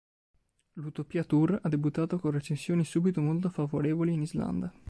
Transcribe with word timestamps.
L"'Utopia 0.77 1.23
Tour" 1.23 1.59
ha 1.61 1.69
debuttato 1.69 2.17
con 2.17 2.31
recensioni 2.31 2.83
subito 2.83 3.21
molto 3.21 3.49
favorevoli 3.49 4.13
in 4.13 4.23
Islanda. 4.23 4.73